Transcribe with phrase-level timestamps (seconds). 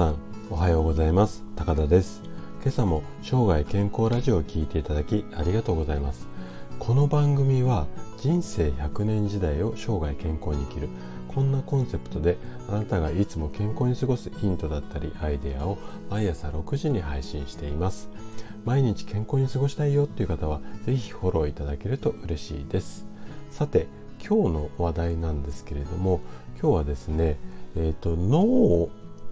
[0.00, 0.16] さん
[0.48, 1.44] おはようございます。
[1.56, 2.22] 高田です。
[2.62, 6.26] 今朝も生涯健康ラジオを聞いていただきありがとうございます。
[6.78, 10.88] この番組は人生100年時代を生涯健康に生きる。
[11.28, 12.38] こんなコンセプトで
[12.70, 15.76] あなたがいつも健康に過ごすヒントだったりアイデアを
[16.08, 18.08] 毎朝6時に配信しています。
[18.64, 23.06] 毎日健康に過ごしたいよっていう方は是非フォローいただけると嬉しいです。
[23.50, 23.86] さて
[24.26, 26.22] 今日の話題なんですけれども
[26.58, 27.36] 今日はですね、
[27.76, 28.88] えーと、脳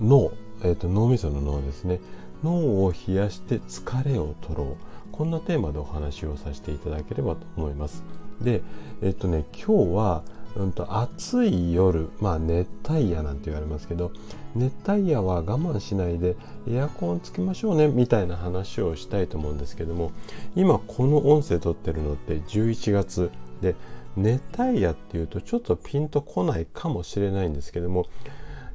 [0.00, 0.32] 脳、
[0.62, 2.00] えーと、脳みその脳ですね。
[2.42, 5.12] 脳を冷やして疲れを取ろう。
[5.12, 8.02] こんなテーマでお話をさせていただければと思います。
[8.40, 8.62] で
[9.02, 10.22] えっ、ー、とね今日は
[10.56, 14.12] うんと暑い夜まあ熱帯夜なんて言われますけど
[14.54, 16.36] 熱帯夜は我慢しないで
[16.68, 20.10] エアコンつけましょうねみたいな話をしたいと思うんですけども
[20.56, 23.30] 今この音声撮ってるのって11月
[23.60, 23.76] で
[24.16, 28.06] 熱帯夜っていうとちょっとピンとこないかもしれないんですけども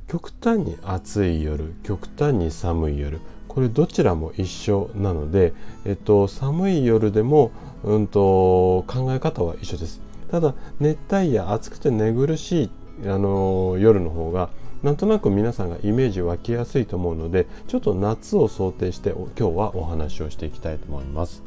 [0.07, 5.53] 極端に暑い夜極端に寒い夜これどちらも一緒なので、
[5.85, 7.51] えっと、寒い夜でも、
[7.85, 10.01] うんと、考え方は一緒です。
[10.29, 12.69] ただ熱帯夜暑くて寝苦しい、
[13.05, 14.49] あの夜の方が
[14.83, 21.41] なんとなく皆さんがイメージ湧きやすいと思うのでちょっと夏を想定して今日はお話をしていきたいと思います。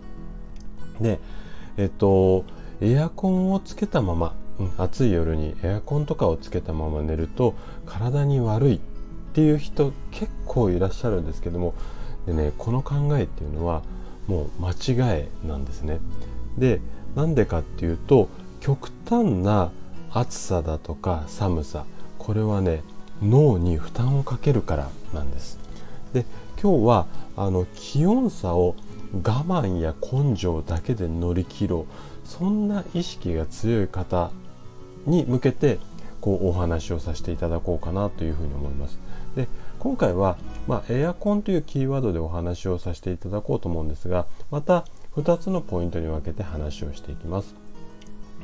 [1.00, 1.20] で
[1.76, 2.44] えっと
[2.80, 4.34] エアコンをつけたまま、
[4.76, 7.54] 暑い夜にエアコンとかをつけたまま寝ると
[7.86, 8.78] 体に悪いっ
[9.34, 11.74] ていう人結構いらっしゃるんですけども
[12.26, 13.82] でねこの考えっていうのは
[14.26, 16.00] もう間違いなんですね。
[16.58, 16.80] で
[17.14, 18.28] なんでかっていうと
[18.60, 19.70] 極端な
[20.10, 21.84] 暑さだとか寒さ
[22.18, 22.82] これはね
[23.22, 25.58] 脳に負担をかけるからなんです。
[26.12, 26.24] で
[26.60, 28.74] 今日はあの気温差を
[29.12, 34.30] 我慢や根性だけで乗り切ろうそんな意識が強い方
[35.08, 35.78] に向けて
[36.20, 38.98] こうお話をさせていただこうかなというふうに思います。
[39.36, 44.84] で今回は、まあ、エアコンというキーワードでお話をさせていただこうと思うんですがまた
[45.16, 47.54] 2つのポイントに分けて話をしていきます。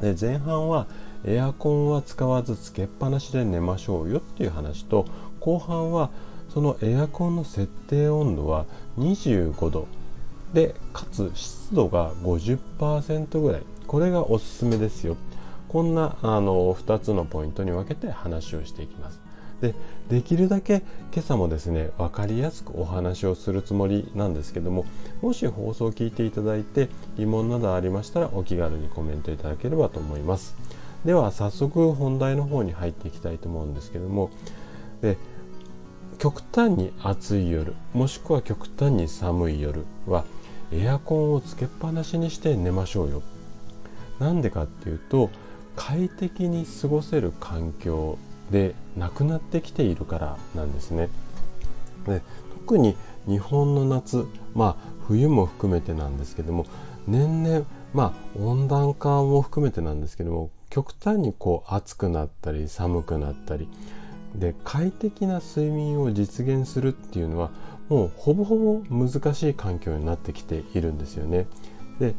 [0.01, 0.87] で前半は
[1.25, 5.07] エアコンは使わずつけっぱなしで寝ましょうよっていう話と
[5.41, 6.11] 後半は
[6.53, 8.67] そのエアコンの設定温度は
[8.99, 9.89] 25度
[10.53, 15.17] でかつ湿度が50%ぐらいこれがおすすめですよ
[15.75, 19.21] こんなあの2つのポイントに分けて話をしていきます。
[19.61, 19.75] で
[20.09, 24.87] できるだけ今朝もですね分かりやすくお話をするつもりなんですけども
[25.21, 30.55] もし放送を聞いていただいて疑問などありましたらお気軽にコメントいただければと思います。
[31.05, 34.31] では早速本題の方に入っていきたいと思うんですけども
[35.03, 35.17] で
[36.19, 40.25] 極端に暑い夜もしくは極端に寒い夜は
[40.71, 43.23] エアコンをつけっぱなしにして寝ましょうよ。
[44.21, 45.31] なんでかっていうと
[45.77, 48.19] 快適に過ごせる環境
[48.51, 51.09] でなくなってきているからなんですね。
[52.07, 52.23] で
[52.61, 52.97] 特に
[53.27, 56.67] 日本の夏まあ冬も含めてなんですけども
[57.07, 63.69] 年々まあ温暖化も含めてなんですけども極端にこう暑くなったり寒くなったり
[64.35, 67.51] で快適な睡眠を実現するっていうのは
[67.89, 71.47] もうほぼほぼ難しい環境になってきているんですよね。
[72.01, 72.15] で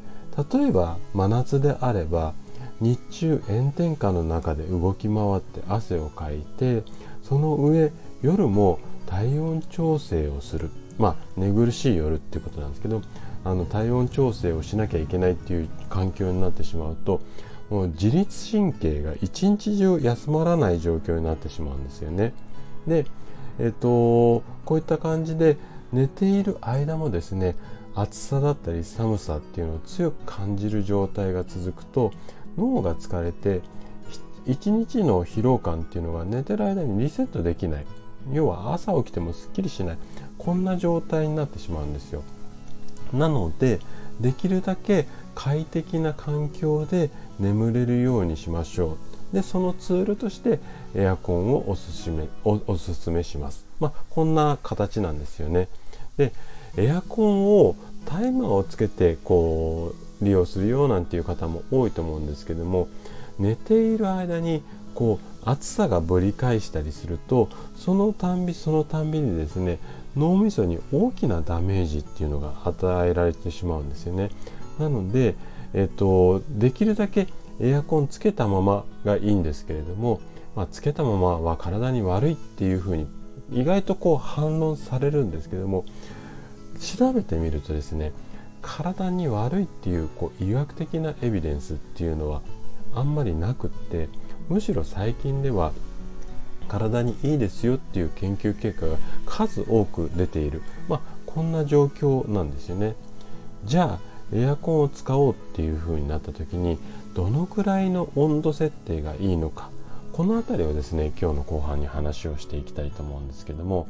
[0.53, 2.33] 例えば真夏であれば
[2.81, 6.83] 日中炎天下の中で動き回って汗をかいて
[7.23, 7.91] その上
[8.21, 13.01] 夜も体温調整をするまあ寝苦しい夜っていうことなんですけど
[13.43, 17.21] あの体温調整をしなきゃいけないっていう環境になってしまうと
[17.69, 22.33] もう自律神経が一日中休まらない状況になってしまうんですよね。
[22.87, 23.05] で、
[23.59, 25.57] えっと、こういった感じで
[25.91, 27.55] 寝ている間もですね
[27.95, 32.11] 暑さだったり寒さっていうのを強く感じる状態が続くと
[32.57, 33.61] 脳が疲れて
[34.45, 37.85] 一日の疲労感っていうのが寝てる間にリセットできない。
[38.31, 39.97] 要は朝起きてもすっきりしない。
[40.38, 42.23] こんな状態になってしまうんですよ。
[43.13, 43.79] なので
[44.19, 48.97] できるだけ快適な環境で眠れるようにしましょ
[49.31, 49.35] う。
[49.35, 50.59] でそのツールとして
[50.93, 53.66] エアコンをおすすめおおすすめします。
[53.79, 55.67] まあこんな形なんですよね。
[56.17, 56.34] で
[56.78, 57.75] エアコンを
[58.05, 62.88] タイマーをつけてこう利用するよなんていう方も多いと思うんですけども
[63.40, 64.64] 寝ている間に
[64.94, 69.79] こう暑さがぶり返したりするとそのたんびそのたんびにですね
[70.16, 74.29] 脳みそに大きなダメージっていうのが与えられてしまうんですよね。
[74.79, 75.35] なので、
[75.73, 77.28] えっと、できるだけ
[77.59, 80.22] エアコンつけたままがいいんですけれども、
[80.56, 83.08] まあ、つけたままは体に悪いっていうふうに
[83.52, 85.85] 意外とこう反論されるんですけども
[86.79, 88.12] 調べてみるとですね
[88.66, 92.41] 体に悪いっていうこう医学的なエビデンスっていうのは
[92.96, 94.09] あんまりなくって
[94.50, 95.72] むしろ最近では
[96.67, 98.97] 体にいいですよっていう研究結果が
[99.28, 102.96] 数多く出ている、まあ、こんな状況なんですよね。
[103.66, 104.00] じゃあ
[104.34, 106.79] エアコンを使おうっていう風になった時に
[107.14, 109.70] どのくらいの温度設定がいいのか。
[110.12, 113.88] この辺りをですね今日の後半に話をしていきたいと思うんですけども。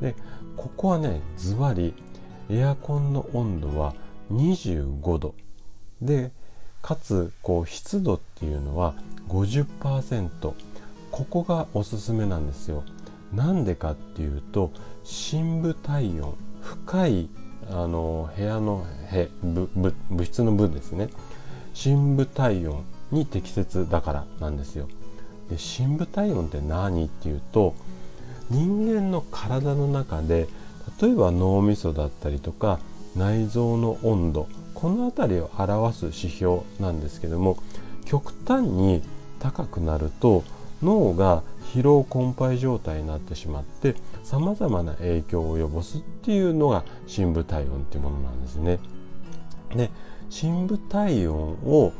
[0.00, 0.14] で
[0.56, 1.92] ここはねズバリ
[2.48, 3.94] エアコンの温度は
[4.32, 5.34] 25度
[6.00, 6.30] で
[6.82, 8.94] かつこう湿度っていうのは
[9.28, 10.28] 50%
[11.10, 12.82] ここがおすすめなんですよ。
[13.32, 14.70] なんでかっていうと
[15.02, 17.28] 深部体温深い
[17.70, 18.86] あの部屋の
[19.42, 21.08] 部部物質の部ですね
[21.72, 24.88] 深部体温に適切だからなんですよ。
[25.50, 27.74] で深部体温って何っていうと
[28.50, 30.48] 人間の体の中で
[31.00, 32.78] 例えば脳みそだったりとか
[33.16, 37.58] 内臓の温度この辺りを表す指標なんですけども
[38.04, 39.02] 極端に
[39.38, 40.44] 高くなると
[40.82, 48.78] 脳が疲労困憊状態になってしまってさまざまな影響を及ぼすっていうのが深部体温っていうものなんですね。
[49.74, 49.90] で
[50.30, 51.92] 深部体温を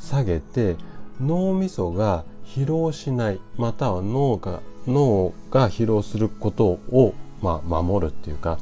[0.00, 0.76] 下げて
[1.20, 8.58] 脳みそが疲労しないまたは脳が脳が疲労することを、まあ、守るっていうか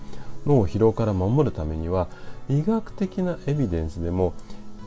[0.47, 2.09] 脳を疲労から守るためには
[2.49, 4.35] 医学的なエビデンスでも、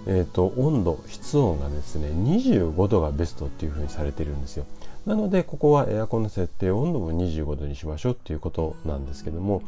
[0.08, 4.66] えーと、温度室温がですね25度がベストっていうふうにされてるんですよ
[5.06, 9.62] なのでここはエアコンの設定温度も25度にしましょうっていうことなんですけども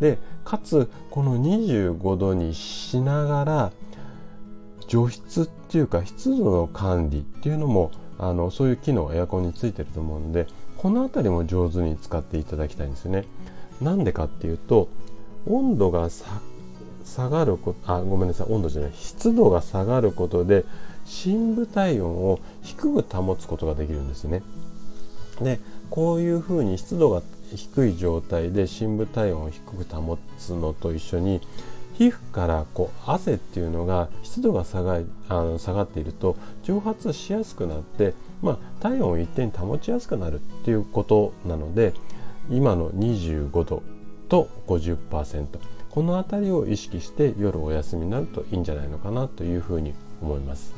[0.00, 3.72] でかつこの25度にしながら
[4.88, 10.46] 除湿っていうか湿度の管理っていうのもあのそういう機能エアコンについてると思うので
[10.76, 13.24] この辺りも上手に使っていただきたいんですよね。
[13.80, 14.88] なんでかっていうと
[15.46, 16.08] 温度が
[17.04, 18.52] 下がることあごめんなさい。
[18.52, 18.92] 温度じゃない。
[18.94, 20.64] 湿度が下がることで
[21.04, 24.42] 深部体温を低く保つことができるんですね。
[25.40, 25.60] で
[25.90, 27.22] こういうふうに湿度が
[27.54, 31.40] 低い状態で深部体温を低く保つのと一緒に
[31.94, 41.94] 皮膚からこう汗っていうのが湿度が下があの下がっていると蒸発しやすくなって、まあ、体温を一定に保ちやすくなるっていうことなので
[42.50, 43.82] 今の25度。
[44.34, 45.46] と50%
[45.90, 50.74] この辺りを意識して夜お休みになるといいんじゃないのかなというふうに思います。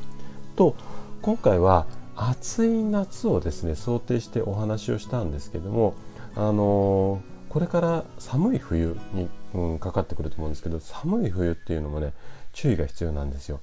[0.56, 0.76] と
[1.22, 1.86] 今回は
[2.16, 5.94] 暑い夏をですね想定してお話をしたんですけども
[6.34, 12.12] あのーこれから寒い冬に、うん、かかってくると思うんですけど寒い冬っていうのもね
[12.52, 13.60] 注意が必要なんですよ。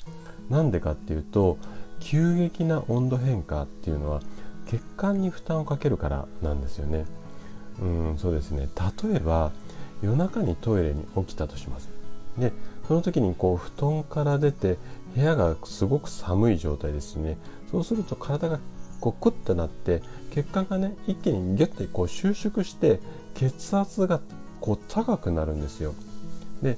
[0.49, 1.59] なんでかっていうと
[1.99, 4.21] 急激な温度変化っていうのは
[4.65, 7.05] 血管に負担をかけるからなんですよね。
[7.79, 8.67] うんそうですね
[9.03, 9.51] 例えば
[10.03, 11.89] 夜中にトイレに起きたとします。
[12.37, 12.51] で
[12.87, 14.77] その時にこう布団から出て
[15.15, 17.37] 部屋がすごく寒い状態ですね
[17.71, 18.59] そうすると体が
[18.99, 20.01] こうクッとなって
[20.31, 22.99] 血管がね一気にギュッてこう収縮して
[23.35, 24.19] 血圧が
[24.61, 25.93] こう高くなるんですよ。
[26.61, 26.77] で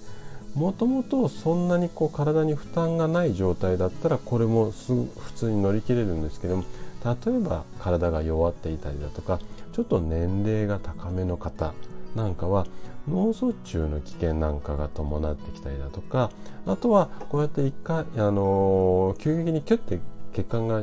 [0.55, 6.63] もともとそんなにこう体に負担がない状態だったらこれもすぐ普通に乗り切れるんですけども
[7.03, 9.39] 例えば体が弱っていたりだとか
[9.73, 11.73] ちょっと年齢が高めの方
[12.15, 12.65] なんかは
[13.07, 16.31] 脳卒中の危険なんかが伴ってきたりだとか
[16.65, 19.99] あとはこうやって一回、あのー、急激にキュッて
[20.33, 20.81] 血管が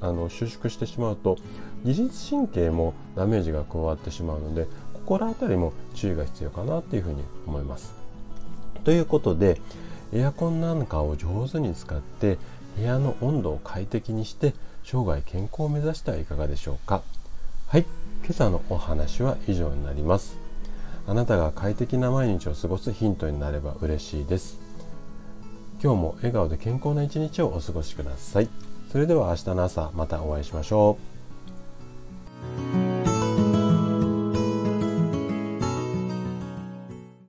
[0.00, 1.38] あの収縮してしまうと
[1.84, 7.94] 自律神経もダメージが加わってしまうのでここら辺りも注意が必要かなというふうに思います。
[8.84, 9.60] ということで
[10.12, 12.38] エアコンなんかを上手に使って
[12.76, 17.02] 部屋の温度を快適にして生涯健康を目指してはいかがでしょうか。
[17.66, 17.86] はい。
[18.24, 20.41] 今朝のお話は以上になります。
[21.06, 24.60] あなたが快適な毎日を過ごすヒントになれば嬉しいです。
[25.82, 28.48] 今日も笑顔で健康な一日をお過ごしください。
[28.92, 31.11] それでは明日の朝またお会いしましょう。